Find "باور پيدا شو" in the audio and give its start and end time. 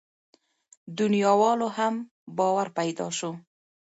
2.37-3.31